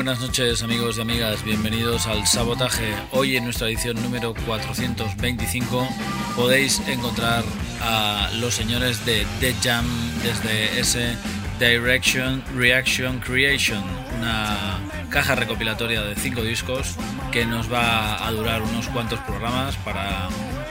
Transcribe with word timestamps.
Buenas 0.00 0.20
noches 0.20 0.62
amigos 0.62 0.96
y 0.96 1.02
amigas, 1.02 1.44
bienvenidos 1.44 2.06
al 2.06 2.26
Sabotaje. 2.26 2.94
Hoy 3.10 3.36
en 3.36 3.44
nuestra 3.44 3.68
edición 3.68 4.02
número 4.02 4.32
425 4.46 5.86
podéis 6.34 6.80
encontrar 6.88 7.44
a 7.82 8.30
los 8.40 8.54
señores 8.54 9.04
de 9.04 9.26
The 9.40 9.54
Jam 9.62 9.84
desde 10.22 10.80
ese 10.80 11.16
Direction 11.58 12.42
Reaction 12.56 13.20
Creation, 13.20 13.84
una 14.18 14.78
caja 15.10 15.34
recopilatoria 15.34 16.00
de 16.00 16.14
cinco 16.14 16.40
discos 16.40 16.96
que 17.30 17.44
nos 17.44 17.70
va 17.70 18.26
a 18.26 18.32
durar 18.32 18.62
unos 18.62 18.88
cuantos 18.88 19.20
programas 19.20 19.76
para 19.76 20.30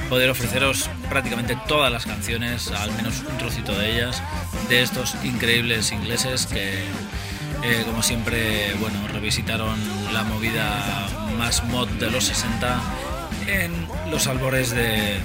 poder 0.10 0.32
ofreceros 0.32 0.90
prácticamente 1.08 1.56
todas 1.68 1.92
las 1.92 2.08
canciones, 2.08 2.72
al 2.72 2.92
menos 2.94 3.20
un 3.30 3.38
trocito 3.38 3.78
de 3.78 3.92
ellas, 3.92 4.24
de 4.70 4.82
estos 4.82 5.14
increíbles 5.24 5.92
ingleses 5.92 6.48
que 6.48 6.84
eh, 7.64 7.84
como 7.86 8.02
siempre, 8.02 8.74
bueno, 8.80 9.08
revisitaron 9.08 9.78
la 10.14 10.24
movida 10.24 11.08
más 11.38 11.64
mod 11.66 11.88
de 11.88 12.10
los 12.10 12.26
60 12.26 12.82
en 13.48 13.72
los 14.12 14.28
albores 14.28 14.72
de 14.72 15.20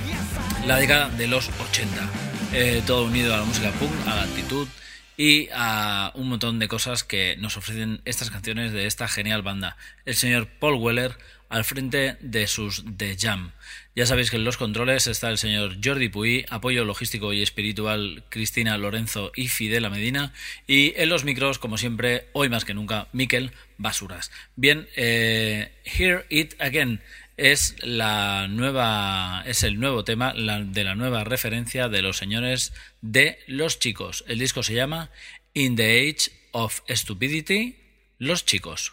la 0.66 0.76
década 0.76 1.08
de 1.10 1.28
los 1.28 1.50
80. 1.70 2.08
Eh, 2.52 2.82
todo 2.86 3.04
unido 3.04 3.34
a 3.34 3.38
la 3.38 3.44
música 3.44 3.70
punk, 3.72 3.92
a 4.06 4.16
la 4.16 4.22
actitud 4.22 4.68
y 5.16 5.48
a 5.52 6.12
un 6.14 6.28
montón 6.28 6.58
de 6.58 6.68
cosas 6.68 7.04
que 7.04 7.36
nos 7.36 7.56
ofrecen 7.56 8.00
estas 8.04 8.30
canciones 8.30 8.72
de 8.72 8.86
esta 8.86 9.08
genial 9.08 9.42
banda. 9.42 9.76
El 10.04 10.14
señor 10.14 10.48
Paul 10.58 10.74
Weller 10.74 11.16
al 11.48 11.64
frente 11.64 12.16
de 12.20 12.46
sus 12.46 12.84
The 12.96 13.16
Jam. 13.18 13.52
Ya 13.96 14.06
sabéis 14.06 14.30
que 14.30 14.36
en 14.36 14.44
los 14.44 14.56
controles 14.56 15.06
está 15.06 15.30
el 15.30 15.38
señor 15.38 15.76
Jordi 15.82 16.08
Puy, 16.08 16.44
apoyo 16.50 16.84
logístico 16.84 17.32
y 17.32 17.42
espiritual 17.42 18.24
Cristina 18.28 18.76
Lorenzo 18.76 19.30
y 19.36 19.46
Fidela 19.46 19.88
Medina, 19.88 20.32
y 20.66 20.94
en 20.96 21.08
los 21.08 21.24
micros, 21.24 21.60
como 21.60 21.78
siempre, 21.78 22.26
hoy 22.32 22.48
más 22.48 22.64
que 22.64 22.74
nunca, 22.74 23.06
Miquel 23.12 23.52
Basuras. 23.78 24.32
Bien, 24.56 24.88
eh, 24.96 25.70
Hear 25.84 26.26
It 26.28 26.54
Again 26.60 27.02
es 27.36 27.76
la 27.82 28.46
nueva 28.48 29.42
es 29.46 29.62
el 29.62 29.78
nuevo 29.78 30.04
tema 30.04 30.32
de 30.32 30.84
la 30.84 30.94
nueva 30.94 31.24
referencia 31.24 31.88
de 31.88 32.02
los 32.02 32.16
señores 32.16 32.72
de 33.00 33.38
Los 33.46 33.78
Chicos. 33.78 34.24
El 34.26 34.40
disco 34.40 34.64
se 34.64 34.74
llama 34.74 35.10
In 35.52 35.76
the 35.76 36.08
Age 36.08 36.32
of 36.52 36.80
Stupidity, 36.88 37.76
Los 38.18 38.44
Chicos. 38.44 38.92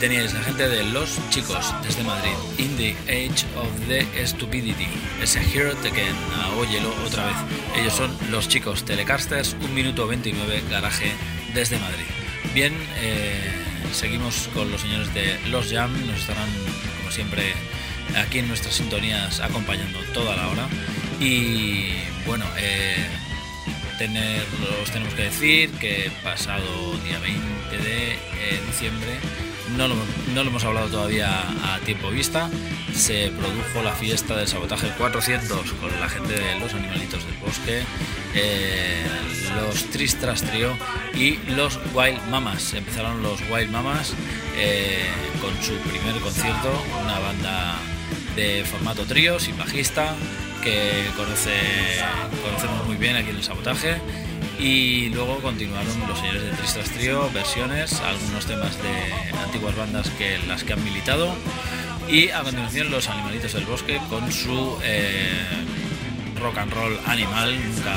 Teníais 0.00 0.32
la 0.32 0.40
gente 0.40 0.66
de 0.66 0.82
Los 0.84 1.18
Chicos 1.28 1.74
desde 1.82 2.02
Madrid. 2.02 2.32
In 2.56 2.74
the 2.78 2.96
Age 3.06 3.44
of 3.54 3.68
the 3.86 4.26
Stupidity. 4.26 4.88
Ese 5.22 5.40
Hero 5.40 5.72
Again. 5.72 6.16
Ah, 6.34 6.50
óyelo 6.56 6.90
otra 7.06 7.26
vez. 7.26 7.36
Ellos 7.76 7.92
son 7.92 8.10
Los 8.30 8.48
Chicos 8.48 8.82
Telecasters, 8.86 9.56
1 9.60 9.68
minuto 9.74 10.06
29, 10.06 10.62
garaje 10.70 11.12
desde 11.54 11.78
Madrid. 11.78 12.06
Bien, 12.54 12.72
eh, 12.96 13.52
seguimos 13.92 14.48
con 14.54 14.70
los 14.70 14.80
señores 14.80 15.12
de 15.12 15.38
Los 15.50 15.70
Jam. 15.70 15.92
Nos 16.06 16.20
estarán, 16.20 16.48
como 16.98 17.10
siempre, 17.10 17.52
aquí 18.16 18.38
en 18.38 18.48
nuestras 18.48 18.76
sintonías 18.76 19.40
acompañando 19.40 19.98
toda 20.14 20.34
la 20.34 20.48
hora. 20.48 20.68
Y 21.20 21.90
bueno, 22.24 22.46
eh, 22.56 23.06
tener, 23.98 24.46
os 24.82 24.90
tenemos 24.90 25.12
que 25.12 25.24
decir 25.24 25.70
que 25.72 26.10
pasado 26.24 26.96
día 27.04 27.18
20 27.18 27.76
de 27.76 28.12
eh, 28.14 28.60
diciembre, 28.66 29.18
no 29.76 29.88
lo, 29.88 29.94
lo 30.34 30.40
hemos 30.40 30.64
hablado 30.64 30.88
todavía 30.88 31.28
a 31.64 31.78
tiempo 31.80 32.10
vista, 32.10 32.50
se 32.94 33.30
produjo 33.30 33.82
la 33.82 33.92
fiesta 33.92 34.36
del 34.36 34.48
sabotaje 34.48 34.90
400 34.98 35.72
con 35.72 36.00
la 36.00 36.08
gente 36.08 36.34
de 36.34 36.58
los 36.58 36.74
animalitos 36.74 37.24
del 37.24 37.36
bosque, 37.36 37.82
eh, 38.34 39.06
los 39.56 39.84
Tristras 39.90 40.42
Trio 40.42 40.76
y 41.14 41.38
los 41.54 41.78
Wild 41.94 42.26
Mamas. 42.28 42.74
Empezaron 42.74 43.22
los 43.22 43.40
Wild 43.50 43.70
Mamas 43.70 44.14
eh, 44.56 45.06
con 45.40 45.50
su 45.62 45.74
primer 45.88 46.20
concierto, 46.20 46.70
una 47.02 47.18
banda 47.18 47.76
de 48.36 48.64
formato 48.64 49.04
trío, 49.04 49.38
sin 49.38 49.56
bajista, 49.56 50.14
que 50.62 51.06
conoce, 51.16 51.52
conocemos 52.42 52.86
muy 52.86 52.96
bien 52.96 53.16
aquí 53.16 53.30
en 53.30 53.36
el 53.36 53.44
sabotaje. 53.44 53.96
Y 54.60 55.08
luego 55.08 55.38
continuaron 55.38 55.98
los 56.06 56.18
señores 56.18 56.42
de 56.42 56.50
Tristras 56.50 56.90
Trio, 56.90 57.30
versiones, 57.32 57.98
algunos 58.00 58.44
temas 58.44 58.76
de 58.82 59.38
antiguas 59.42 59.74
bandas 59.74 60.10
que 60.10 60.38
las 60.46 60.64
que 60.64 60.74
han 60.74 60.84
militado. 60.84 61.34
Y 62.10 62.28
a 62.28 62.42
continuación 62.42 62.90
los 62.90 63.08
animalitos 63.08 63.54
del 63.54 63.64
bosque 63.64 63.98
con 64.10 64.30
su 64.30 64.76
eh, 64.82 65.46
rock 66.38 66.58
and 66.58 66.72
roll 66.74 66.98
animal, 67.06 67.56
nunca 67.68 67.96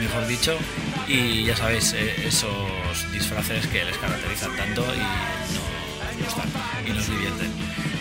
mejor 0.00 0.26
dicho. 0.26 0.58
Y 1.06 1.44
ya 1.44 1.56
sabéis, 1.56 1.92
eh, 1.92 2.26
esos 2.26 3.12
disfraces 3.12 3.68
que 3.68 3.84
les 3.84 3.96
caracterizan 3.98 4.56
tanto 4.56 4.82
y 4.82 6.18
nos 6.18 6.24
gustan 6.24 6.48
y 6.84 6.90
nos 6.90 7.08
divierten. 7.08 7.52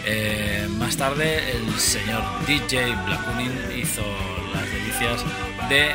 Eh, 0.05 0.67
más 0.71 0.97
tarde 0.97 1.51
el 1.51 1.79
señor 1.79 2.23
DJ 2.47 2.95
Blackunin 3.05 3.51
hizo 3.79 4.01
las 4.55 4.65
delicias 4.71 5.23
de, 5.69 5.93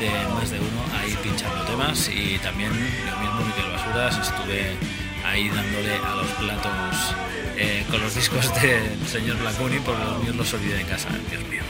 de 0.00 0.10
más 0.34 0.50
de 0.50 0.58
uno 0.58 0.82
ahí 0.98 1.16
pinchando 1.22 1.64
temas 1.64 2.08
y 2.08 2.38
también 2.38 2.70
yo 2.72 3.20
mismo 3.20 3.40
Miquel 3.46 3.70
Basuras 3.72 4.18
estuve 4.18 4.76
ahí 5.24 5.48
dándole 5.48 5.96
a 5.96 6.14
los 6.16 6.26
platos 6.32 7.14
eh, 7.56 7.84
con 7.90 8.00
los 8.00 8.14
discos 8.14 8.52
del 8.60 9.06
señor 9.06 9.38
Blackunin 9.38 9.82
porque 9.82 10.04
los 10.04 10.22
míos 10.22 10.36
los 10.36 10.54
olvidé 10.54 10.80
en 10.80 10.86
casa, 10.86 11.08
Dios 11.30 11.42
mío. 11.48 11.62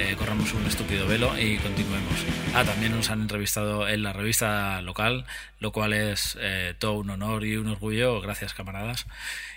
Eh, 0.00 0.14
corramos 0.16 0.52
un 0.54 0.64
estúpido 0.64 1.08
velo 1.08 1.36
y 1.36 1.56
continuemos. 1.56 2.24
Ah, 2.54 2.64
también 2.64 2.92
nos 2.92 3.10
han 3.10 3.22
entrevistado 3.22 3.88
en 3.88 4.04
la 4.04 4.12
revista 4.12 4.80
local, 4.80 5.26
lo 5.58 5.72
cual 5.72 5.92
es 5.92 6.38
eh, 6.40 6.74
todo 6.78 6.94
un 6.94 7.10
honor 7.10 7.44
y 7.44 7.56
un 7.56 7.66
orgullo. 7.66 8.20
Gracias, 8.20 8.54
camaradas. 8.54 9.06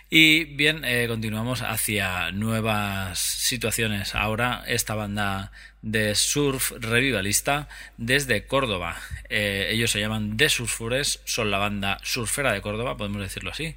Y 0.09 0.45
bien, 0.45 0.83
eh, 0.83 1.05
continuamos 1.07 1.61
hacia 1.61 2.31
nuevas 2.31 3.19
situaciones. 3.19 4.15
Ahora, 4.15 4.63
esta 4.65 4.95
banda 4.95 5.51
de 5.83 6.15
surf 6.15 6.71
revivalista 6.79 7.69
desde 7.97 8.48
Córdoba. 8.48 8.98
Ellos 9.29 9.91
se 9.91 10.00
llaman 10.00 10.38
The 10.38 10.50
Surfures, 10.50 11.21
son 11.25 11.51
la 11.51 11.60
banda 11.60 12.00
surfera 12.03 12.51
de 12.51 12.62
Córdoba, 12.62 12.98
podemos 12.98 13.21
decirlo 13.21 13.51
así. 13.51 13.75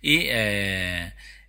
Y 0.00 0.28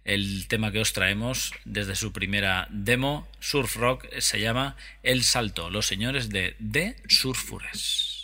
el 0.05 0.47
tema 0.47 0.71
que 0.71 0.79
os 0.79 0.93
traemos 0.93 1.51
desde 1.65 1.95
su 1.95 2.13
primera 2.13 2.67
demo, 2.69 3.27
Surf 3.39 3.75
Rock, 3.75 4.05
se 4.19 4.39
llama 4.39 4.77
El 5.03 5.23
Salto, 5.23 5.69
los 5.69 5.87
señores 5.87 6.29
de 6.29 6.55
The 6.71 6.95
Surfures. 7.09 8.14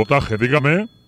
Sabotaje, 0.00 0.38
dígame. 0.38 0.99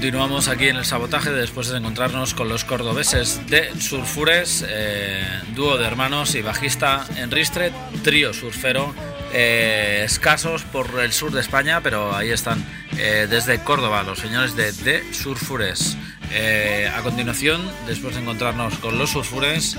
Continuamos 0.00 0.48
aquí 0.48 0.66
en 0.68 0.76
el 0.76 0.86
sabotaje 0.86 1.30
después 1.30 1.68
de 1.68 1.76
encontrarnos 1.76 2.32
con 2.32 2.48
los 2.48 2.64
cordobeses 2.64 3.46
de 3.50 3.78
Surfures, 3.78 4.64
eh, 4.66 5.22
dúo 5.54 5.76
de 5.76 5.84
hermanos 5.84 6.34
y 6.34 6.40
bajista 6.40 7.04
en 7.16 7.30
Ristre, 7.30 7.70
trío 8.02 8.32
surfero, 8.32 8.94
eh, 9.34 10.00
escasos 10.06 10.62
por 10.62 11.00
el 11.00 11.12
sur 11.12 11.32
de 11.32 11.42
España, 11.42 11.82
pero 11.82 12.16
ahí 12.16 12.30
están, 12.30 12.64
eh, 12.96 13.26
desde 13.28 13.62
Córdoba, 13.62 14.02
los 14.02 14.20
señores 14.20 14.56
de 14.56 14.72
The 14.72 15.12
Surfures. 15.12 15.98
A 16.96 17.02
continuación, 17.02 17.60
después 17.86 18.14
de 18.14 18.22
encontrarnos 18.22 18.78
con 18.78 18.96
los 18.96 19.10
Surfures, 19.10 19.76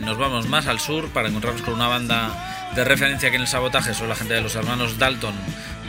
nos 0.00 0.18
vamos 0.18 0.48
más 0.48 0.66
al 0.66 0.80
sur 0.80 1.08
para 1.08 1.28
encontrarnos 1.28 1.62
con 1.62 1.72
una 1.72 1.88
banda 1.88 2.70
de 2.76 2.84
referencia 2.84 3.28
aquí 3.28 3.36
en 3.36 3.42
el 3.42 3.48
sabotaje, 3.48 3.94
son 3.94 4.10
la 4.10 4.16
gente 4.16 4.34
de 4.34 4.42
los 4.42 4.54
hermanos 4.54 4.98
Dalton. 4.98 5.34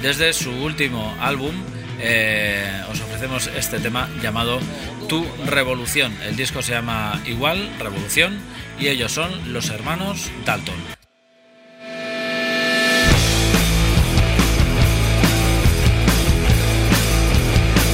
Desde 0.02 0.32
su 0.34 0.52
último 0.52 1.14
álbum, 1.20 1.54
eh, 2.00 2.84
os 2.92 3.00
ofrecemos 3.02 3.48
este 3.56 3.80
tema 3.80 4.10
llamado 4.22 4.60
Tu 5.08 5.26
Revolución. 5.46 6.16
El 6.24 6.36
disco 6.36 6.62
se 6.62 6.74
llama 6.74 7.22
igual, 7.26 7.70
Revolución, 7.80 8.40
y 8.80 8.88
ellos 8.88 9.12
son 9.12 9.54
los 9.54 9.70
hermanos 9.70 10.32
Dalton. 10.46 10.76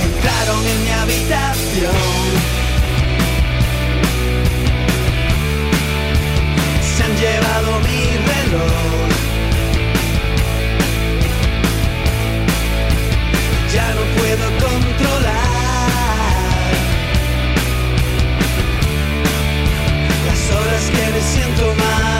Entraron 0.03 0.67
en 0.67 0.83
mi 0.83 0.89
habitación. 0.89 2.31
Llevado 7.21 7.79
mi 7.81 8.17
reloj. 8.17 9.00
Horas 21.21 21.35
que 21.55 22.10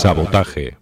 Sabotaje. 0.00 0.79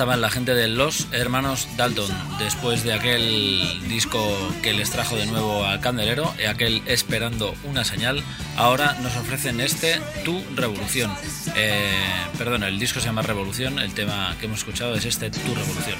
estaban 0.00 0.22
la 0.22 0.30
gente 0.30 0.54
de 0.54 0.66
los 0.66 1.08
hermanos 1.12 1.68
Dalton, 1.76 2.10
después 2.38 2.84
de 2.84 2.94
aquel 2.94 3.86
disco 3.86 4.18
que 4.62 4.72
les 4.72 4.90
trajo 4.90 5.14
de 5.14 5.26
nuevo 5.26 5.66
al 5.66 5.80
candelero, 5.80 6.32
y 6.38 6.44
aquel 6.44 6.80
Esperando 6.86 7.54
una 7.64 7.84
señal, 7.84 8.22
ahora 8.56 8.96
nos 9.02 9.14
ofrecen 9.16 9.60
este 9.60 10.00
Tu 10.24 10.42
Revolución. 10.56 11.12
Eh, 11.54 11.92
perdón, 12.38 12.62
el 12.62 12.78
disco 12.78 12.98
se 12.98 13.08
llama 13.08 13.20
Revolución, 13.20 13.78
el 13.78 13.92
tema 13.92 14.34
que 14.40 14.46
hemos 14.46 14.60
escuchado 14.60 14.94
es 14.94 15.04
este 15.04 15.28
Tu 15.28 15.54
Revolución. 15.54 15.98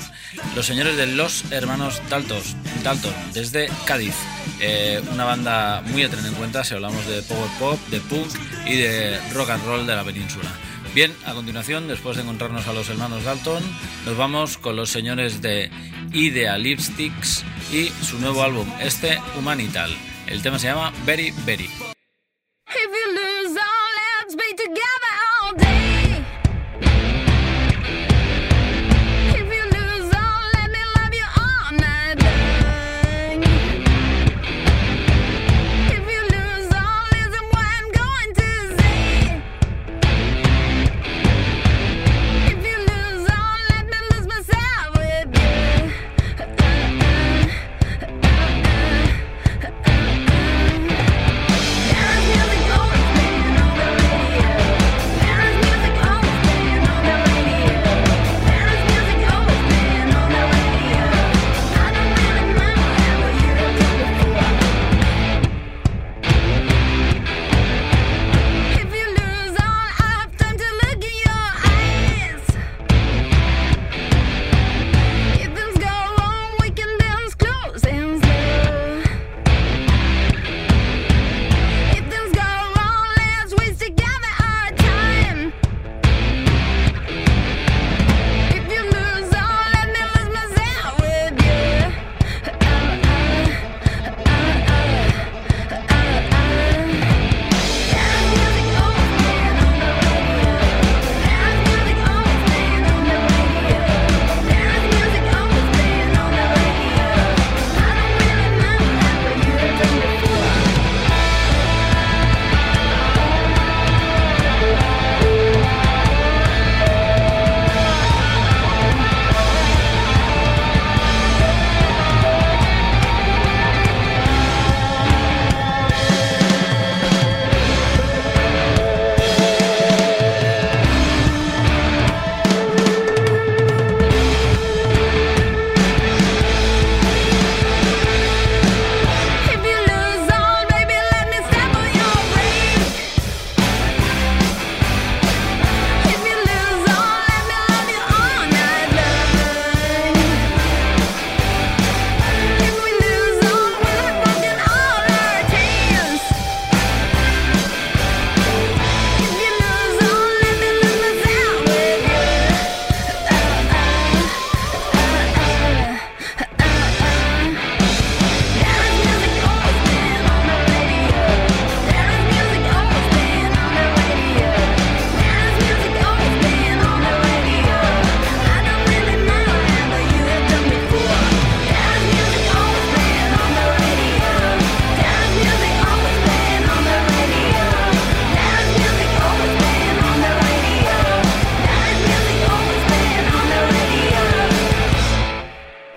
Los 0.56 0.64
señores 0.64 0.96
de 0.96 1.06
los 1.06 1.52
hermanos 1.52 2.00
Dalton, 2.08 2.40
Dalton 2.82 3.12
desde 3.34 3.68
Cádiz, 3.84 4.14
eh, 4.60 5.02
una 5.12 5.26
banda 5.26 5.82
muy 5.88 6.04
a 6.04 6.08
tener 6.08 6.24
en 6.24 6.34
cuenta 6.36 6.64
si 6.64 6.72
hablamos 6.72 7.06
de 7.06 7.20
power 7.20 7.50
pop, 7.58 7.78
de 7.90 8.00
punk 8.00 8.30
y 8.64 8.76
de 8.76 9.20
rock 9.34 9.50
and 9.50 9.64
roll 9.66 9.86
de 9.86 9.94
la 9.94 10.04
península. 10.04 10.50
Bien, 10.94 11.14
a 11.24 11.34
continuación, 11.34 11.86
después 11.86 12.16
de 12.16 12.24
encontrarnos 12.24 12.66
a 12.66 12.72
los 12.72 12.88
hermanos 12.88 13.22
Dalton, 13.22 13.62
nos 14.06 14.16
vamos 14.16 14.58
con 14.58 14.74
los 14.74 14.90
señores 14.90 15.40
de 15.40 15.70
Idea 16.12 16.58
Lipsticks 16.58 17.44
y 17.72 17.90
su 18.04 18.18
nuevo 18.18 18.42
álbum, 18.42 18.68
este 18.80 19.20
Humanital. 19.38 19.96
El 20.26 20.42
tema 20.42 20.58
se 20.58 20.66
llama 20.66 20.92
Very 21.06 21.32
Very. 21.46 21.70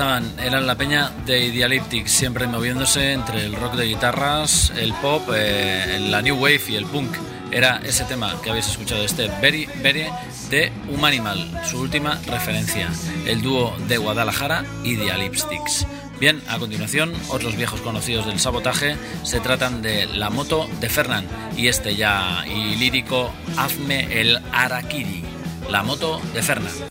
Estaban, 0.00 0.32
eran 0.40 0.66
la 0.66 0.76
peña 0.76 1.10
de 1.26 1.44
Idealyptics, 1.44 2.10
siempre 2.10 2.46
moviéndose 2.46 3.12
entre 3.12 3.44
el 3.44 3.52
rock 3.52 3.74
de 3.74 3.84
guitarras, 3.84 4.72
el 4.78 4.94
pop, 4.94 5.28
eh, 5.34 5.98
la 6.08 6.22
new 6.22 6.36
wave 6.36 6.62
y 6.68 6.76
el 6.76 6.86
punk. 6.86 7.14
Era 7.52 7.82
ese 7.84 8.04
tema 8.04 8.40
que 8.42 8.48
habéis 8.48 8.66
escuchado, 8.66 9.04
este 9.04 9.30
Very 9.42 9.68
Very 9.82 10.06
de 10.48 10.72
Humanimal, 10.88 11.52
su 11.68 11.80
última 11.82 12.18
referencia, 12.26 12.88
el 13.26 13.42
dúo 13.42 13.76
de 13.88 13.98
Guadalajara, 13.98 14.64
Idealyptics. 14.84 15.86
Bien, 16.18 16.40
a 16.48 16.58
continuación, 16.58 17.12
otros 17.28 17.54
viejos 17.56 17.82
conocidos 17.82 18.24
del 18.24 18.40
sabotaje 18.40 18.96
se 19.22 19.40
tratan 19.40 19.82
de 19.82 20.06
La 20.06 20.30
Moto 20.30 20.66
de 20.80 20.88
Fernand 20.88 21.28
y 21.58 21.68
este 21.68 21.94
ya 21.94 22.46
y 22.46 22.76
lírico 22.76 23.30
Hazme 23.58 24.18
el 24.18 24.38
Arakiri, 24.50 25.22
La 25.68 25.82
Moto 25.82 26.22
de 26.32 26.42
Fernand. 26.42 26.90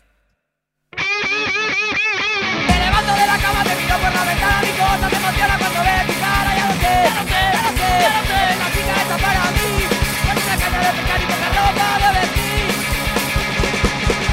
Por 4.10 4.17
la 4.17 4.26
ventana, 4.26 4.62
mi 4.62 4.72
cosa 4.74 5.08
me 5.10 5.17
emociona 5.17 5.56
cuando 5.60 5.80
ve 5.86 5.95
tu 6.08 6.15
cara, 6.19 6.52
ya 6.58 6.65
lo 6.69 6.76
sé, 6.82 6.93
ya 7.06 7.13
lo 7.13 7.24
sé, 7.30 7.41
ya 7.54 7.62
lo 7.62 7.72
sé, 7.80 7.89
ya 8.02 8.10
lo 8.17 8.22
sé, 8.30 8.41
la 8.60 8.67
chica 8.74 8.93
está 9.04 9.15
para 9.26 9.43
mí, 9.56 9.69
con 10.26 10.36
una 10.43 10.56
caña 10.62 10.80
de 10.86 10.91
pescar 10.98 11.19
y 11.19 11.26
poca 11.30 11.50
ropa 11.58 11.88
de 12.02 12.10
vestir. 12.17 12.69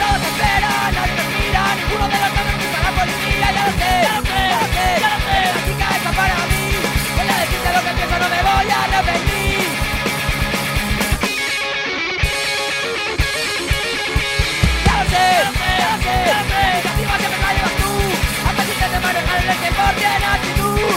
Todos 0.00 0.22
esperan, 0.30 0.90
nadie 0.96 1.14
nos 1.18 1.28
mira, 1.36 1.62
ninguno 1.76 2.06
de 2.12 2.18
los 2.22 2.32
dos 2.36 2.46
gusta 2.56 2.78
la 2.86 2.92
policía, 2.96 3.48
ya 3.56 3.62
lo 3.66 3.72
sé, 3.80 3.90
ya 4.06 4.12
lo 4.16 4.22
sé, 4.24 4.40
ya 4.52 4.58
lo 4.64 4.68
sé, 4.76 4.86
ya 5.02 5.08
lo 5.12 5.18
sé, 5.26 5.36
la 5.52 5.60
chica 5.66 5.86
está 5.96 6.10
para 6.20 6.38
mí, 6.50 6.64
voy 7.16 7.28
a 7.28 7.36
decirte 7.42 7.68
lo 7.76 7.80
que 7.84 7.92
pienso, 7.96 8.16
no 8.22 8.28
me 8.32 8.40
voy 8.48 8.68
a 8.72 8.78
arrepentir. 8.86 9.60
Ya 14.86 14.94
lo 14.96 15.04
sé, 15.12 15.24
ya 15.36 15.88
lo 15.92 15.98
sé, 16.00 16.14
ya 16.30 16.36
lo 16.40 16.44
sé, 16.48 16.55
que 19.44 19.70
por 19.72 19.92
tiene 19.96 20.24
actitud. 20.24 20.96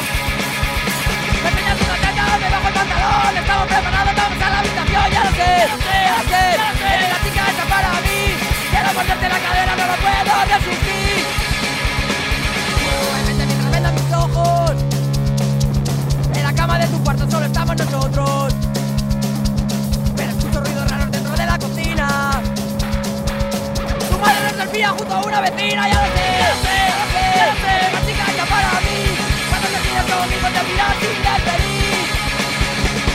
Me 1.43 1.49
enseñas 1.49 1.77
una 1.81 1.95
teta, 1.95 2.25
me 2.39 2.49
bajo 2.49 2.67
el 2.67 2.73
pantalón, 2.73 3.37
estamos 3.37 3.67
preparados, 3.67 4.15
vamos 4.15 4.41
a 4.43 4.49
la 4.49 4.59
habitación, 4.59 5.11
ya 5.11 5.23
lo 5.23 5.31
sé, 5.31 5.51
ya 5.59 5.67
lo 5.67 5.77
sé, 5.79 5.93
ya 6.05 6.15
lo 6.17 6.77
sé, 6.79 6.87
eres 6.95 7.09
la 7.09 7.19
chica 7.23 7.41
esta 7.49 7.65
para 7.69 7.89
mí, 8.05 8.21
quiero 8.71 8.93
morderte 8.93 9.29
la 9.29 9.39
cadera, 9.39 9.75
no 9.75 9.85
lo 9.87 9.95
puedo 10.03 10.33
resistir. 10.51 11.25
Muévete 12.83 13.43
mientras 13.45 13.71
vendan 13.71 13.93
mis 13.95 14.13
ojos, 14.13 14.71
en 16.35 16.43
la 16.43 16.53
cama 16.53 16.79
de 16.79 16.87
tu 16.87 17.03
cuarto 17.03 17.29
solo 17.29 17.45
estamos 17.45 17.75
nosotros, 17.77 18.53
pero 20.15 20.29
escucho 20.31 20.59
ruidos 20.61 20.91
raros 20.91 21.11
dentro 21.11 21.33
de 21.35 21.45
la 21.45 21.57
cocina. 21.57 22.07
Tu 24.09 24.17
madre 24.17 24.39
nos 24.43 24.57
desvía 24.57 24.89
junto 24.89 25.13
a 25.13 25.21
una 25.21 25.41
vecina, 25.41 25.87
ya 25.87 26.01
lo 26.01 26.07
sé, 26.07 26.25
ya 26.39 26.49
lo 26.49 26.55
sé, 26.63 26.68
la 27.49 28.01
chica 28.05 28.25
está 28.29 28.45
para 28.45 28.79
mí. 28.85 28.99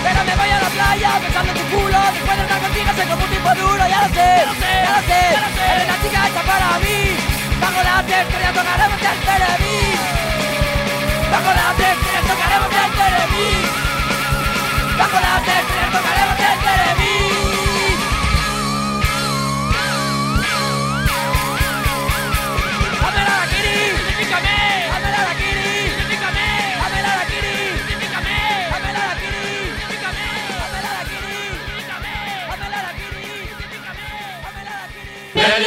Pero 0.02 0.24
me 0.24 0.36
voy 0.36 0.50
a 0.50 0.60
la 0.60 0.68
playa 0.68 1.18
besando 1.20 1.52
tu 1.54 1.64
culo, 1.70 1.98
después 2.12 2.36
de 2.36 2.42
estar 2.42 2.60
contigo 2.60 2.90
soy 2.96 3.06
como 3.06 3.24
un 3.24 3.30
tipo 3.30 3.50
duro, 3.54 3.88
ya 3.88 4.00
lo 4.02 4.08
sé, 4.14 4.30
ya 4.84 4.92
lo 4.94 5.02
sé, 5.02 5.22
la 5.86 5.96
chica 6.02 6.42
para 6.42 6.78
mí. 6.78 7.16
Bajo 7.60 7.82
las 7.82 8.04
estrellas 8.04 8.54
tocaremos 8.54 9.00
el. 9.00 10.13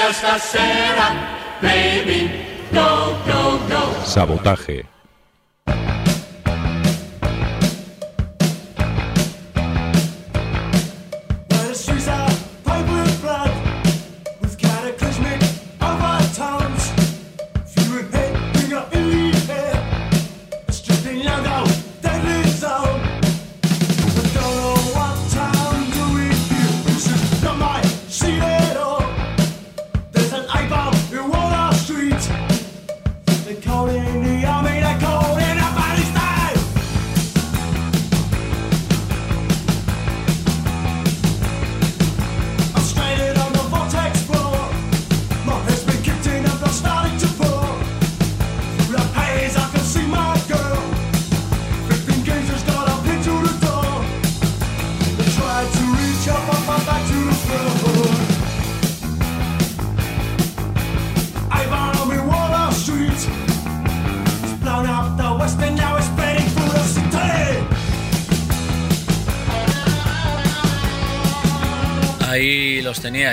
Harakiri. 0.07 0.13
Meglio 0.13 0.13
stasera, 0.13 1.07
baby, 1.61 2.29
go, 2.71 3.17
go, 3.25 3.59
go. 3.67 4.05
Sabotaje. 4.05 4.96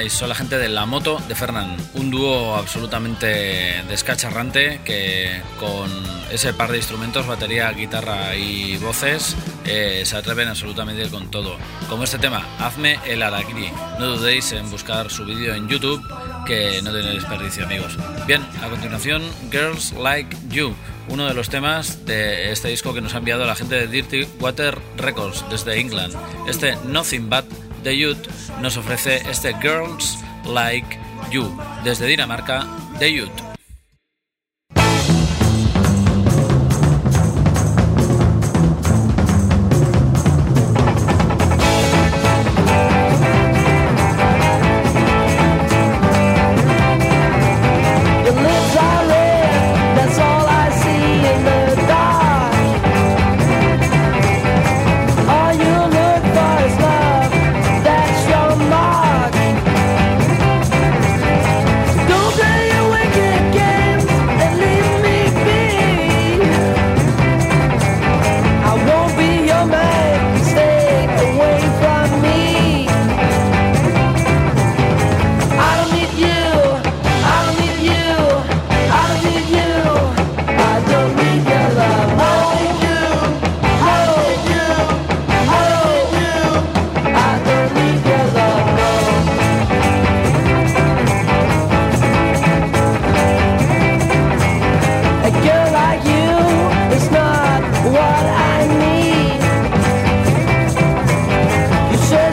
Teníais, 0.04 0.12
son 0.12 0.28
la 0.28 0.34
gente 0.34 0.58
de 0.58 0.68
La 0.68 0.86
Moto 0.86 1.20
de 1.28 1.34
Fernand, 1.34 1.78
un 1.94 2.10
dúo 2.10 2.56
absolutamente 2.56 3.82
descacharrante 3.88 4.80
que 4.84 5.40
con 5.58 5.90
ese 6.30 6.52
par 6.52 6.70
de 6.70 6.78
instrumentos, 6.78 7.26
batería, 7.26 7.70
guitarra 7.70 8.34
y 8.34 8.76
voces, 8.78 9.36
eh, 9.64 10.02
se 10.04 10.16
atreven 10.16 10.48
absolutamente 10.48 11.08
con 11.08 11.30
todo. 11.30 11.56
Como 11.88 12.04
este 12.04 12.18
tema, 12.18 12.46
Hazme 12.58 12.98
el 13.06 13.22
Arakiri. 13.22 13.70
No 13.98 14.16
dudéis 14.16 14.52
en 14.52 14.70
buscar 14.70 15.10
su 15.10 15.24
vídeo 15.24 15.54
en 15.54 15.68
YouTube, 15.68 16.02
que 16.46 16.82
no 16.82 16.92
tiene 16.92 17.14
desperdicio, 17.14 17.64
amigos. 17.64 17.96
Bien, 18.26 18.42
a 18.62 18.68
continuación, 18.68 19.22
Girls 19.50 19.92
Like 19.92 20.36
You, 20.48 20.74
uno 21.08 21.26
de 21.26 21.34
los 21.34 21.48
temas 21.48 22.04
de 22.06 22.50
este 22.50 22.68
disco 22.68 22.94
que 22.94 23.00
nos 23.00 23.14
ha 23.14 23.18
enviado 23.18 23.44
la 23.44 23.54
gente 23.54 23.74
de 23.74 23.86
Dirty 23.86 24.26
Water 24.40 24.78
Records 24.96 25.44
desde 25.50 25.78
England. 25.78 26.14
Este 26.48 26.76
Nothing 26.86 27.28
But 27.28 27.44
The 27.84 27.94
Youth 27.94 28.28
nos 28.62 28.78
ofrece 28.78 29.16
este 29.28 29.54
Girls 29.60 30.18
Like 30.46 30.98
You 31.30 31.54
desde 31.84 32.06
Dinamarca, 32.06 32.66
The 32.98 33.12
Youth. 33.12 33.53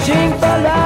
searching 0.03 0.31
for. 0.39 0.80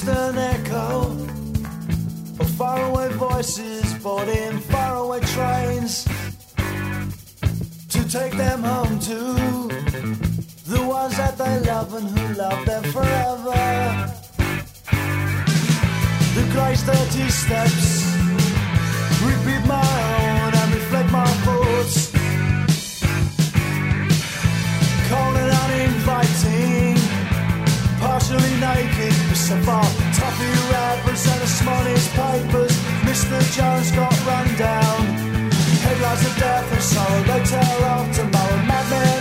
Distant 0.00 0.38
echo 0.38 1.12
of 2.40 2.50
faraway 2.56 3.08
voices 3.12 3.92
in 3.92 4.58
faraway 4.58 5.20
trains 5.20 6.04
to 7.88 8.08
take 8.08 8.32
them 8.32 8.62
home 8.62 8.98
to 8.98 9.18
the 10.72 10.82
ones 10.86 11.16
that 11.18 11.36
they 11.36 11.60
love 11.60 11.92
and 11.92 12.18
who 12.18 12.34
love 12.34 12.64
them 12.64 12.82
forever. 12.84 14.12
The 16.34 16.44
Christ 16.52 16.86
30 16.86 17.28
steps 17.28 18.14
repeat 19.22 19.66
my 19.66 19.84
own 19.84 20.54
and 20.54 20.74
reflect 20.74 21.12
my 21.12 21.49
partially 28.30 28.60
naked, 28.60 29.12
so 29.36 29.56
far 29.62 29.82
toffee 30.14 30.70
wrappers 30.70 31.26
and 31.26 31.40
the 31.40 31.46
smallest 31.46 32.10
papers. 32.14 32.72
Mr. 33.02 33.40
Jones 33.54 33.90
got 33.90 34.12
run 34.26 34.48
down. 34.56 35.06
Headlines 35.82 36.24
of 36.26 36.36
death 36.36 36.72
and 36.72 36.82
sorrow, 36.82 37.22
they 37.22 37.44
tell 37.44 37.84
of 37.84 38.14
tomorrow. 38.14 38.62
Madmen 38.66 39.19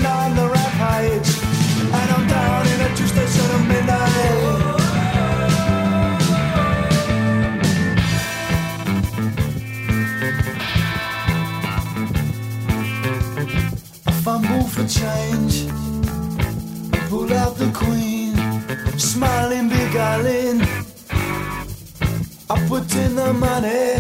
put 22.79 22.95
in 22.95 23.15
the 23.15 23.33
money 23.33 23.91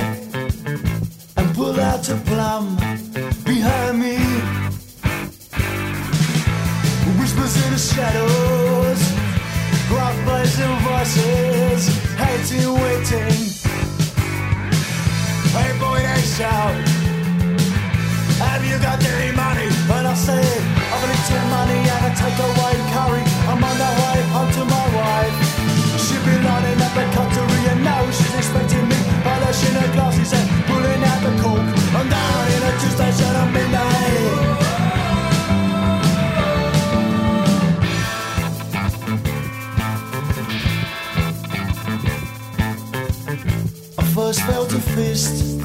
and 1.37 1.55
pull 1.55 1.77
out 1.79 2.07
a 2.09 2.15
plum 2.27 2.75
behind 3.43 3.99
me. 3.99 4.17
Whispers 7.19 7.55
in 7.63 7.71
the 7.73 7.81
shadows, 7.91 9.01
rough 9.91 10.17
blazing 10.25 10.75
voices, 10.87 11.81
hating, 12.21 12.73
waiting. 12.83 13.39
Hey 15.55 15.71
boy, 15.79 15.99
they 15.99 16.21
shout. 16.21 16.98
Fist 44.95 45.59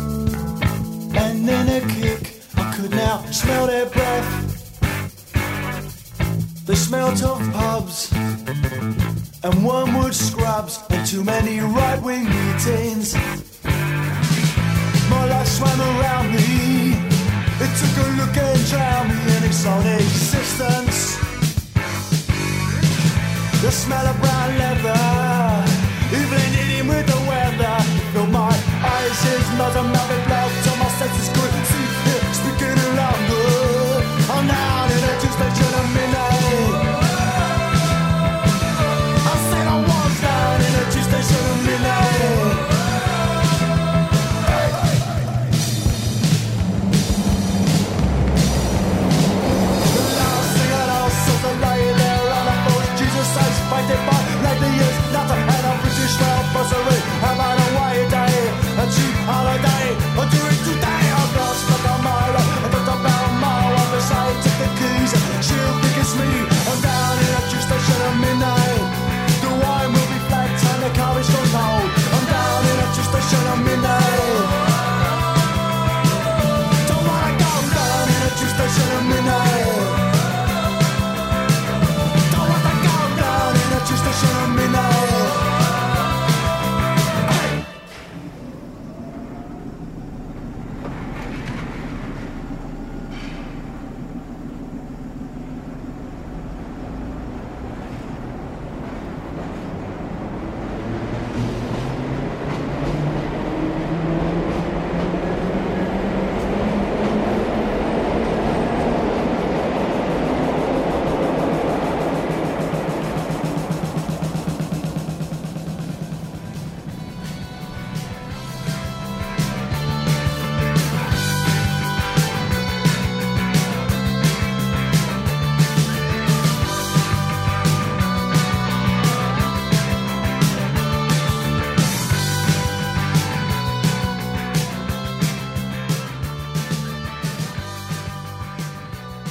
and 1.23 1.49
then 1.49 1.69
a 1.69 1.81
kick. 1.95 2.43
I 2.57 2.75
could 2.75 2.91
now 2.91 3.19
smell 3.31 3.67
their 3.67 3.87
breath. 3.87 4.31
They 6.67 6.75
smelt 6.75 7.23
of 7.23 7.39
pubs 7.53 8.13
and 9.45 9.65
wormwood 9.67 10.15
scrubs 10.15 10.81
and 10.91 11.07
too 11.07 11.23
many 11.23 11.61
right 11.61 12.01
wing 12.03 12.25
meetings. 12.25 13.15
My 15.11 15.25
life 15.29 15.49
swam 15.49 15.81
around 15.81 16.33
me. 16.35 16.95
It 17.65 17.71
took 17.81 17.95
a 18.05 18.09
look 18.19 18.37
and 18.37 18.61
drowned 18.71 19.09
me 19.11 19.21
in 19.37 19.45
its 19.45 19.65
own 19.67 19.87
existence. 19.87 21.17
The 23.63 23.71
smell 23.71 24.07
of 24.07 24.21
brown 24.21 24.59
leather, 24.59 25.34
is 29.27 29.51
not 29.59 29.77
a 29.77 29.94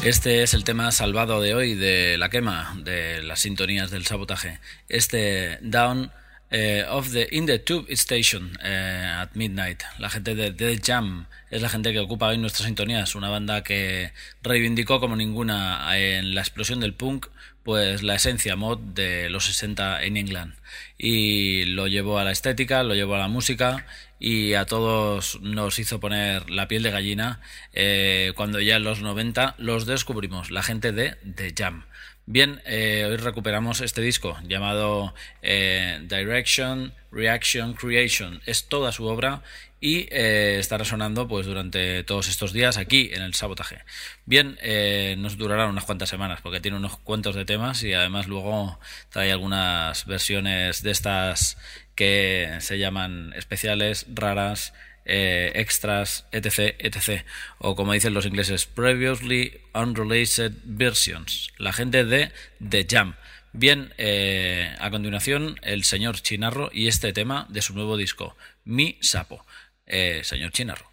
Este 0.03 0.43
es 0.43 0.53
el 0.53 0.65
tema 0.65 0.91
salvado 0.91 1.39
de 1.39 1.55
hoy 1.55 1.75
de 1.75 2.17
la 2.17 2.29
quema, 2.29 2.75
de 2.83 3.23
las 3.23 3.39
sintonías 3.39 3.89
del 3.89 4.05
sabotaje. 4.05 4.59
Este 4.89 5.59
Down 5.61 6.11
eh, 6.51 6.83
of 6.89 7.13
the 7.13 7.29
in 7.31 7.45
the 7.45 7.57
Tube 7.59 7.85
Station 7.93 8.51
eh, 8.61 9.15
at 9.17 9.29
Midnight. 9.33 9.81
La 9.99 10.09
gente 10.09 10.35
de 10.35 10.51
The 10.51 10.77
Jam 10.83 11.27
es 11.49 11.61
la 11.61 11.69
gente 11.69 11.93
que 11.93 11.99
ocupa 11.99 12.27
hoy 12.27 12.37
nuestras 12.37 12.65
sintonías, 12.65 13.15
una 13.15 13.29
banda 13.29 13.63
que 13.63 14.11
reivindicó 14.41 14.99
como 14.99 15.15
ninguna 15.15 15.87
en 15.97 16.35
la 16.35 16.41
explosión 16.41 16.81
del 16.81 16.93
punk 16.93 17.27
pues 17.63 18.03
la 18.03 18.15
esencia 18.15 18.57
mod 18.57 18.79
de 18.79 19.29
los 19.29 19.45
60 19.45 20.03
en 20.03 20.17
England 20.17 20.53
y 20.97 21.63
lo 21.65 21.87
llevó 21.87 22.19
a 22.19 22.25
la 22.25 22.31
estética, 22.31 22.83
lo 22.83 22.93
llevó 22.93 23.15
a 23.15 23.19
la 23.19 23.29
música 23.29 23.85
y 24.23 24.53
a 24.53 24.65
todos 24.65 25.41
nos 25.41 25.79
hizo 25.79 25.99
poner 25.99 26.49
la 26.49 26.69
piel 26.69 26.81
de 26.81 26.91
gallina 26.91 27.41
eh, 27.73 28.31
cuando 28.37 28.61
ya 28.61 28.77
en 28.77 28.85
los 28.85 29.01
90 29.01 29.55
los 29.57 29.85
descubrimos, 29.85 30.49
la 30.49 30.63
gente 30.63 30.93
de 30.93 31.17
The 31.35 31.53
Jam. 31.53 31.83
Bien, 32.25 32.61
eh, 32.65 33.05
hoy 33.09 33.17
recuperamos 33.17 33.81
este 33.81 34.01
disco 34.01 34.37
llamado 34.47 35.13
eh, 35.41 35.99
Direction, 36.03 36.93
Reaction, 37.11 37.73
Creation. 37.73 38.41
Es 38.45 38.69
toda 38.69 38.93
su 38.93 39.05
obra 39.05 39.43
y 39.81 40.07
eh, 40.09 40.55
está 40.57 40.77
resonando 40.77 41.27
pues 41.27 41.45
durante 41.45 42.01
todos 42.05 42.29
estos 42.29 42.53
días 42.53 42.77
aquí 42.77 43.09
en 43.11 43.23
el 43.23 43.33
sabotaje. 43.33 43.79
Bien, 44.25 44.57
eh, 44.61 45.15
nos 45.17 45.37
durará 45.37 45.65
unas 45.65 45.83
cuantas 45.83 46.07
semanas 46.07 46.39
porque 46.41 46.61
tiene 46.61 46.77
unos 46.77 46.97
cuantos 46.99 47.35
de 47.35 47.43
temas 47.43 47.83
y 47.83 47.93
además 47.93 48.27
luego 48.27 48.79
trae 49.09 49.29
algunas 49.33 50.05
versiones 50.05 50.81
de 50.81 50.91
estas 50.91 51.57
que 51.95 52.55
se 52.61 52.79
llaman 52.79 53.33
especiales, 53.35 54.05
raras, 54.13 54.73
eh, 55.05 55.51
extras, 55.55 56.25
etc, 56.31 56.75
etc. 56.79 57.25
O 57.57 57.75
como 57.75 57.93
dicen 57.93 58.13
los 58.13 58.25
ingleses, 58.25 58.65
previously 58.65 59.59
unrelated 59.73 60.53
versions. 60.63 61.51
La 61.57 61.73
gente 61.73 62.05
de 62.05 62.31
The 62.67 62.85
Jam. 62.89 63.15
Bien, 63.51 63.93
eh, 63.97 64.75
a 64.79 64.89
continuación 64.89 65.59
el 65.61 65.83
señor 65.83 66.19
Chinarro 66.21 66.69
y 66.73 66.87
este 66.87 67.13
tema 67.13 67.45
de 67.49 67.61
su 67.61 67.73
nuevo 67.75 67.97
disco, 67.97 68.35
Mi 68.65 68.97
Sapo. 69.01 69.45
Eh, 69.85 70.21
señor 70.23 70.51
Chinarro. 70.51 70.92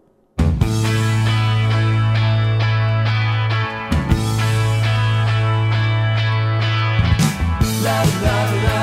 la 7.83 8.03
la 8.23 8.51
la. 8.63 8.80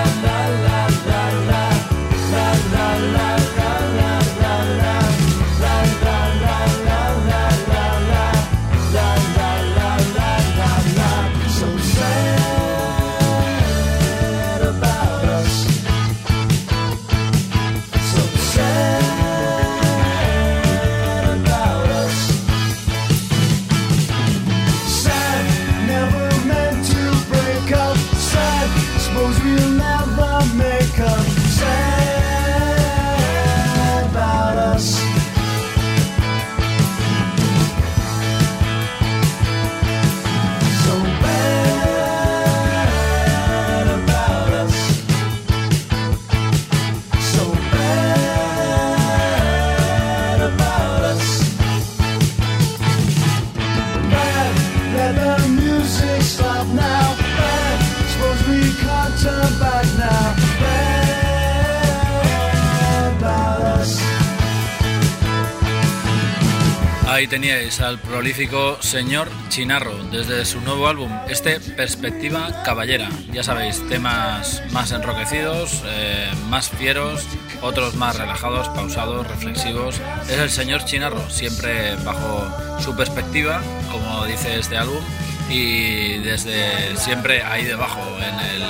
Teníais 67.29 67.81
al 67.81 67.99
prolífico 67.99 68.79
señor 68.81 69.29
Chinarro 69.49 69.97
desde 70.11 70.45
su 70.45 70.61
nuevo 70.61 70.89
álbum, 70.89 71.11
este 71.29 71.61
Perspectiva 71.61 72.63
Caballera. 72.65 73.09
Ya 73.33 73.43
sabéis, 73.43 73.87
temas 73.89 74.63
más 74.71 74.93
enroquecidos, 74.93 75.83
eh, 75.87 76.31
más 76.49 76.71
fieros, 76.71 77.25
otros 77.61 77.95
más 77.95 78.17
relajados, 78.17 78.69
pausados, 78.71 79.27
reflexivos. 79.27 80.01
Es 80.29 80.39
el 80.39 80.51
señor 80.51 80.85
Chinarro, 80.85 81.29
siempre 81.31 81.97
bajo 82.05 82.49
su 82.81 82.97
perspectiva, 82.97 83.61
como 83.91 84.25
dice 84.27 84.59
este 84.59 84.77
álbum, 84.77 85.03
y 85.51 86.19
desde 86.19 86.97
siempre 86.97 87.43
ahí 87.43 87.65
debajo, 87.65 88.01
en 88.19 88.41
el 88.41 88.65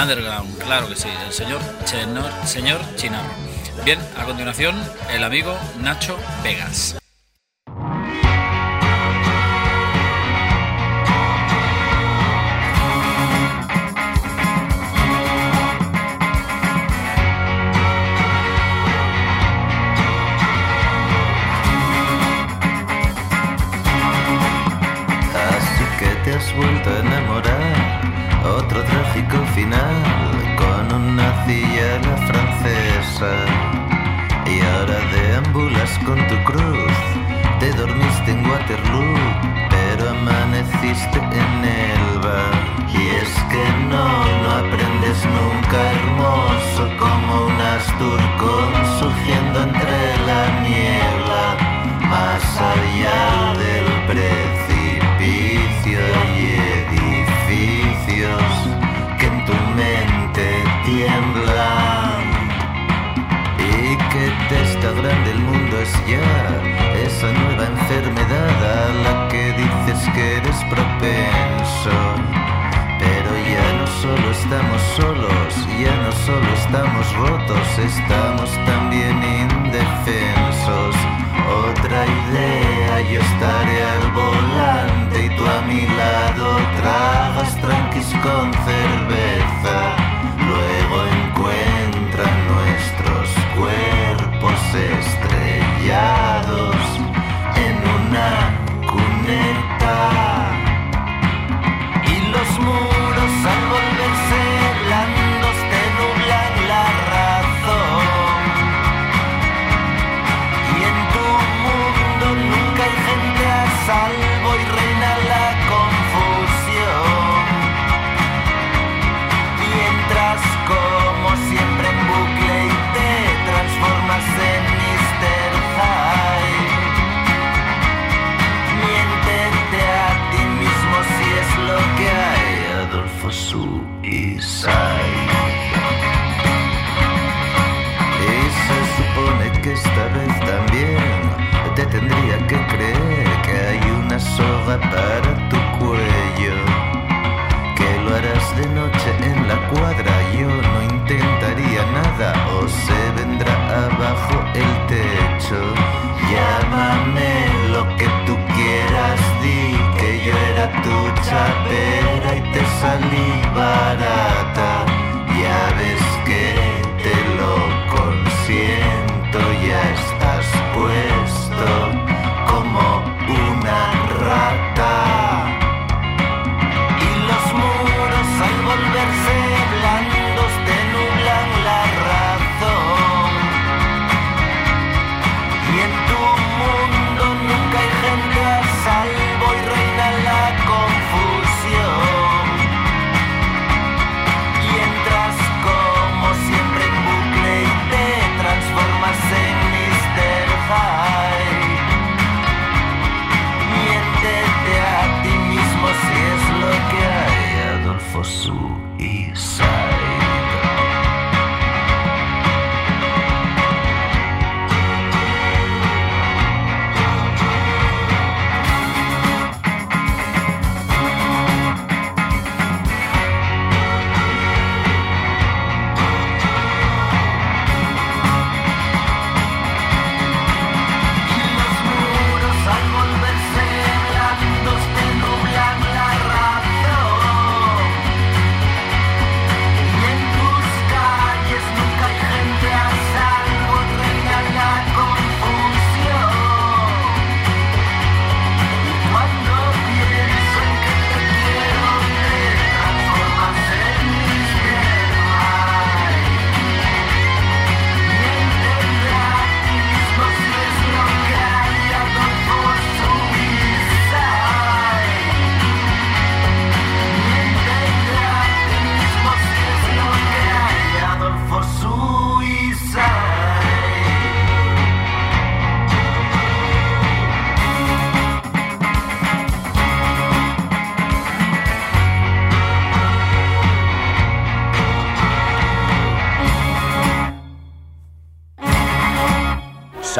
underground, 0.00 0.58
claro 0.58 0.88
que 0.88 0.96
sí, 0.96 1.08
el 1.26 1.32
señor, 1.32 1.60
Chenor- 1.84 2.44
señor 2.46 2.80
Chinarro. 2.96 3.30
Bien, 3.84 3.98
a 4.16 4.24
continuación, 4.24 4.74
el 5.12 5.24
amigo 5.24 5.58
Nacho 5.80 6.16
Vegas. 6.42 6.96
Final 29.54 30.02
con 30.56 30.92
un 30.92 31.16
nazi 31.16 31.62
y 31.62 31.78
a 31.78 31.98
la 32.06 32.16
francesa. 32.26 33.32
Y 34.46 34.60
ahora 34.60 34.98
deambulas 35.14 35.98
con 36.04 36.18
tu 36.26 36.36
cruz. 36.44 36.96
Te 37.60 37.70
dormiste 37.72 38.32
en 38.32 38.44
Waterloo, 38.50 39.16
pero 39.70 40.10
amaneciste 40.10 41.18
en 41.18 41.64
Elba. 41.64 42.42
Y 42.88 43.02
es 43.22 43.32
que 43.50 43.64
no, 43.90 44.08
no 44.42 44.50
aprendes 44.62 45.18
nunca 45.36 45.78
hermoso 45.92 46.82
como 46.98 47.46
un 47.46 47.60
asturcón 47.60 48.73
solo 76.26 76.48
estamos 76.54 77.16
rotos, 77.16 77.78
estamos 77.78 78.50
también 78.64 79.16
indefensos. 79.22 80.94
Otra 81.68 82.06
idea, 82.06 83.00
yo 83.12 83.20
estaré 83.20 83.84
al 83.84 84.10
volante 84.12 85.26
y 85.26 85.36
tú 85.36 85.44
a 85.46 85.60
mi 85.62 85.82
lado 85.86 86.56
tragas 86.80 87.54
tranquis 87.60 88.08
con 88.22 88.52
cerveza. 88.64 89.43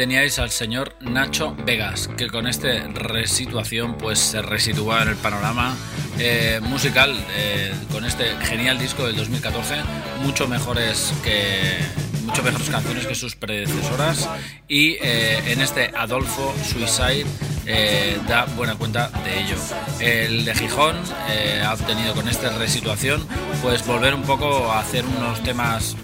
Teníais 0.00 0.38
al 0.38 0.50
señor 0.50 0.96
Nacho 1.00 1.54
Vegas, 1.66 2.08
que 2.16 2.28
con 2.28 2.46
este 2.46 2.88
resituación 2.88 3.98
pues 3.98 4.18
se 4.18 4.40
resitúa 4.40 5.02
en 5.02 5.08
el 5.08 5.16
panorama 5.16 5.76
eh, 6.18 6.58
musical 6.62 7.14
eh, 7.36 7.70
con 7.92 8.06
este 8.06 8.34
genial 8.38 8.78
disco 8.78 9.06
del 9.06 9.14
2014, 9.14 9.74
mucho 10.22 10.48
mejores 10.48 11.12
que 11.22 11.76
mucho 12.24 12.42
mejores 12.42 12.70
canciones 12.70 13.06
que 13.06 13.14
sus 13.14 13.34
predecesoras 13.36 14.28
y 14.68 14.92
eh, 15.02 15.52
en 15.52 15.60
este 15.60 15.90
Adolfo 15.94 16.54
Suicide 16.64 17.26
eh, 17.66 18.18
da 18.28 18.44
buena 18.56 18.76
cuenta 18.76 19.08
de 19.24 19.40
ello. 19.42 19.56
El 20.00 20.44
de 20.44 20.54
Gijón 20.54 20.96
eh, 21.28 21.62
ha 21.64 21.74
obtenido 21.74 22.14
con 22.14 22.28
esta 22.28 22.50
resituación 22.56 23.26
pues 23.62 23.86
volver 23.86 24.14
un 24.14 24.22
poco 24.22 24.70
a 24.70 24.80
hacer 24.80 25.04
unos 25.04 25.42
temas 25.42 25.96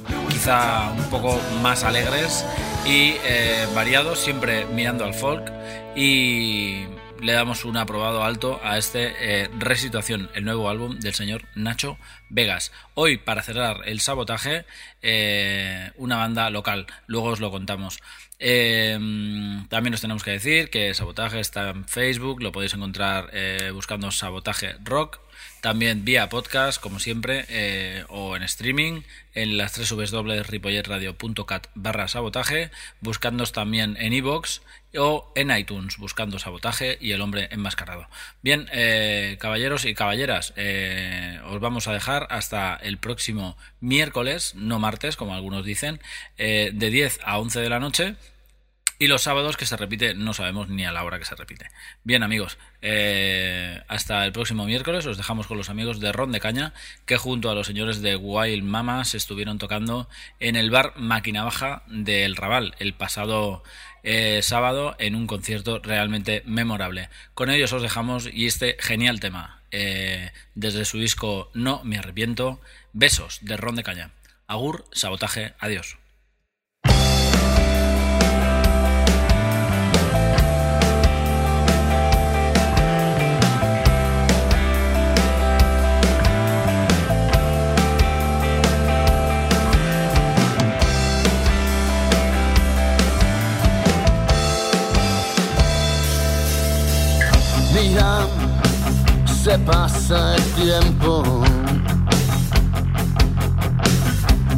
quizá 0.47 0.93
un 0.93 1.11
poco 1.11 1.41
más 1.61 1.83
alegres 1.83 2.47
y 2.87 3.17
eh, 3.25 3.67
variados, 3.75 4.21
siempre 4.21 4.65
mirando 4.67 5.05
al 5.05 5.13
folk 5.13 5.51
y 5.97 6.85
le 7.21 7.33
damos 7.33 7.65
un 7.65 7.77
aprobado 7.77 8.23
alto 8.23 8.61
a 8.63 8.79
este 8.79 9.13
eh, 9.19 9.49
Resituación, 9.59 10.31
el 10.35 10.45
nuevo 10.45 10.69
álbum 10.69 11.01
del 11.01 11.15
señor 11.15 11.43
Nacho 11.57 11.99
Vegas. 12.29 12.71
Hoy, 12.95 13.17
para 13.17 13.43
cerrar 13.43 13.81
el 13.87 13.99
sabotaje, 13.99 14.67
eh, 15.03 15.91
una 15.97 16.17
banda 16.17 16.49
local, 16.51 16.87
luego 17.09 17.31
os 17.31 17.41
lo 17.41 17.51
contamos. 17.51 17.99
Eh, 18.39 18.93
también 19.69 19.95
os 19.95 20.01
tenemos 20.01 20.23
que 20.23 20.31
decir 20.31 20.71
que 20.71 20.95
Sabotaje 20.95 21.41
está 21.41 21.71
en 21.71 21.89
Facebook, 21.89 22.41
lo 22.41 22.53
podéis 22.53 22.75
encontrar 22.75 23.33
buscando 23.73 24.13
Sabotaje 24.13 24.77
Rock, 24.85 25.19
también 25.61 26.05
vía 26.05 26.29
podcast, 26.29 26.81
como 26.81 26.99
siempre, 26.99 27.45
eh, 27.49 28.05
o 28.09 28.37
en 28.37 28.43
streaming, 28.43 29.03
en 29.35 29.57
las 29.59 29.73
tres 29.73 29.91
www.ripolletradio.cat 29.91 31.67
barra 31.75 32.09
sabotaje, 32.09 32.71
buscándonos 33.01 33.53
también 33.53 33.97
en 33.99 34.13
iVoox 34.13 34.61
o 34.99 35.33
en 35.35 35.51
iTunes, 35.51 35.99
buscando 35.99 36.39
sabotaje 36.39 36.99
y 37.01 37.13
el 37.13 37.21
hombre 37.21 37.49
enmascarado. 37.51 38.09
Bien, 38.43 38.69
eh, 38.73 39.37
caballeros 39.41 39.85
y 39.85 39.95
caballeras, 39.95 40.53
eh, 40.57 41.41
os 41.47 41.61
vamos 41.61 41.89
a 41.89 41.93
dejar 41.93 42.27
hasta 42.31 42.77
el 42.77 42.99
próximo 42.99 43.57
miércoles, 43.81 44.55
no 44.55 44.79
martes, 44.79 45.17
como 45.17 45.35
algunos 45.35 45.65
dicen, 45.65 46.01
eh, 46.39 46.71
de 46.73 46.91
10 46.91 47.21
a 47.25 47.39
11 47.39 47.61
de 47.61 47.69
la 47.69 47.81
noche. 47.81 48.17
Y 48.99 49.09
los 49.09 49.23
sábados 49.23 49.57
que 49.59 49.67
se 49.67 49.77
repite, 49.77 50.15
no 50.15 50.33
sabemos 50.33 50.69
ni 50.69 50.87
a 50.87 50.93
la 50.93 51.05
hora 51.05 51.19
que 51.19 51.27
se 51.27 51.35
repite. 51.35 51.69
Bien, 52.03 52.23
amigos, 52.23 52.57
eh, 52.81 53.83
hasta 53.89 54.25
el 54.25 54.33
próximo 54.33 54.65
miércoles 54.65 55.05
os 55.05 55.19
dejamos 55.19 55.47
con 55.47 55.59
los 55.59 55.69
amigos 55.69 56.01
de 56.01 56.13
Ron 56.13 56.33
de 56.33 56.41
Caña, 56.41 56.73
que 57.05 57.19
junto 57.19 57.51
a 57.51 57.55
los 57.55 57.67
señores 57.67 58.01
de 58.01 58.17
Wild 58.17 58.65
Mama 58.65 59.05
se 59.05 59.19
estuvieron 59.19 59.59
tocando 59.59 60.09
en 60.41 60.57
el 60.57 60.71
bar 60.71 60.95
Máquina 60.97 61.45
Baja 61.45 61.83
del 61.89 62.37
Raval 62.37 62.75
el 62.79 62.95
pasado 62.95 63.63
eh, 64.03 64.41
sábado 64.43 64.97
en 64.99 65.15
un 65.15 65.27
concierto 65.27 65.79
realmente 65.81 66.43
memorable. 66.47 67.11
Con 67.35 67.51
ellos 67.51 67.75
os 67.75 67.83
dejamos 67.83 68.29
y 68.33 68.47
este 68.47 68.77
genial 68.81 69.21
tema, 69.21 69.61
eh, 69.73 70.33
desde 70.55 70.87
su 70.87 70.99
disco 70.99 71.51
No 71.53 71.85
me 71.85 71.99
arrepiento, 71.99 72.63
Besos 72.95 73.41
de 73.43 73.59
Ron 73.59 73.77
de 73.77 73.83
Caña. 73.83 74.13
Agur, 74.47 74.87
sabotaje, 74.93 75.55
adiós. 75.59 75.99
Se 99.47 99.59
pasa 99.61 100.35
el 100.35 100.43
tiempo. 100.53 101.23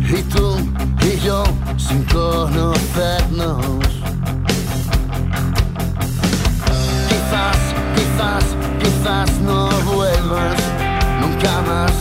Y 0.01 0.22
tú 0.22 0.57
y 1.03 1.20
yo 1.20 1.45
sin 1.76 2.03
conocernos. 2.05 3.64
Quizás, 7.09 7.59
quizás, 7.95 8.45
quizás 8.82 9.30
no 9.43 9.68
vuelvas 9.95 10.57
nunca 11.20 11.61
más 11.62 11.93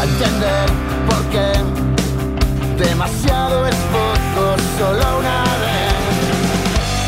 a 0.00 0.04
entender 0.04 0.68
por 1.08 1.22
qué 1.32 2.84
demasiado 2.84 3.66
es 3.66 3.76
poco, 3.96 4.56
solo 4.78 5.18
una 5.20 5.42
vez. 5.64 5.94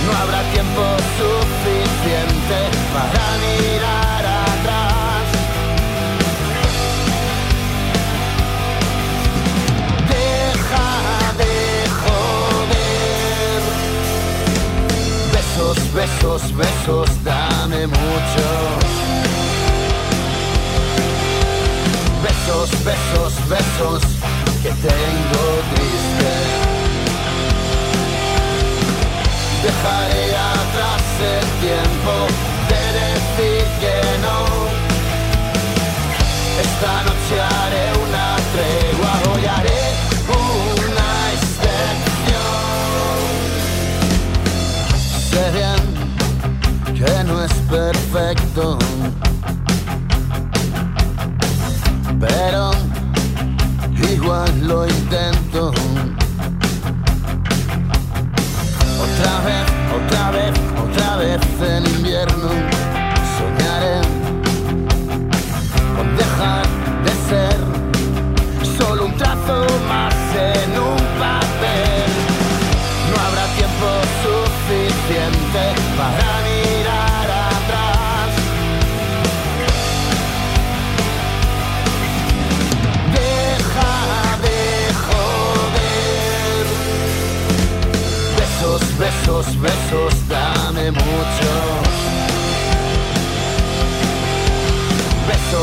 No 0.06 0.16
habrá 0.16 0.40
tiempo 0.52 0.82
suficiente 1.18 1.87
Besos, 15.58 15.92
besos, 15.92 16.56
besos, 16.56 17.24
dame 17.24 17.86
mucho. 17.86 18.46
Besos, 22.22 22.70
besos, 22.84 23.32
besos, 23.48 24.02
que 24.62 24.70
tengo 24.70 25.44
triste. 25.74 26.32
Dejaré 29.62 30.37
el 31.20 31.46
tiempo 31.60 32.12
de 32.68 32.82
decir 33.00 33.64
que 33.80 33.96
no. 34.22 34.38
Esta 36.60 36.92
noche 37.02 37.34
haré 37.40 37.86
una 38.06 38.26
tregua, 38.52 39.12
hoy 39.32 39.44
haré 39.46 39.82
una 40.28 41.10
excepción. 41.34 42.58
Sé 45.30 45.44
bien 45.58 45.82
que 46.94 47.12
no 47.24 47.34
es 47.44 47.52
perfecto, 47.68 48.78
pero 52.20 52.70
igual 54.12 54.50
lo 54.68 54.86
intento. 54.86 55.17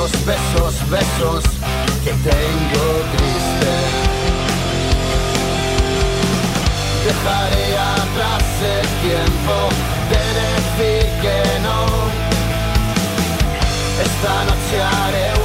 Besos, 0.06 0.90
besos, 0.92 1.44
que 2.04 2.12
tengo 2.12 2.86
triste. 3.18 3.74
Dejaré 7.06 7.78
atrás 7.78 8.44
el 8.62 8.88
tiempo 9.02 9.56
de 10.12 10.22
decir 10.42 11.06
que 11.22 11.60
no. 11.62 11.80
Esta 14.06 14.36
noche 14.46 14.78
haré 14.84 15.45